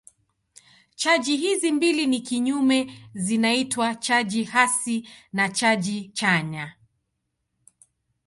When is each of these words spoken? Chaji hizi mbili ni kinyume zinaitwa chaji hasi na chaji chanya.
Chaji 0.95 1.37
hizi 1.37 1.71
mbili 1.71 2.07
ni 2.07 2.19
kinyume 2.21 3.09
zinaitwa 3.13 3.95
chaji 3.95 4.43
hasi 4.43 5.09
na 5.33 5.49
chaji 5.49 6.09
chanya. 6.13 6.75